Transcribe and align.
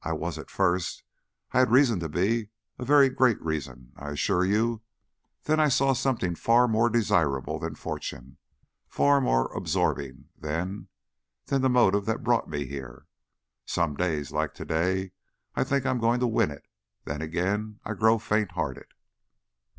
"I 0.00 0.14
was, 0.14 0.38
at 0.38 0.50
first. 0.50 1.02
I 1.52 1.58
had 1.58 1.70
reason 1.70 2.00
to 2.00 2.08
be; 2.08 2.48
a 2.78 2.86
very 2.86 3.10
great 3.10 3.38
reason, 3.42 3.92
I 3.98 4.12
assure 4.12 4.42
you. 4.42 4.80
Then 5.44 5.60
I 5.60 5.68
saw 5.68 5.92
something 5.92 6.36
far 6.36 6.66
more 6.66 6.88
desirable 6.88 7.58
than 7.58 7.74
fortune, 7.74 8.38
far 8.88 9.20
more 9.20 9.52
absorbing 9.54 10.30
than 10.34 10.88
than 11.44 11.60
the 11.60 11.68
motive 11.68 12.06
that 12.06 12.24
brought 12.24 12.48
me 12.48 12.64
here. 12.64 13.08
Some 13.66 13.94
days, 13.94 14.32
like 14.32 14.54
today, 14.54 15.12
I 15.54 15.64
think 15.64 15.84
I'm 15.84 15.98
going 15.98 16.20
to 16.20 16.26
win 16.26 16.50
it, 16.50 16.66
then 17.04 17.20
again 17.20 17.78
I 17.84 17.92
grow 17.92 18.18
faint 18.18 18.52
hearted." 18.52 18.88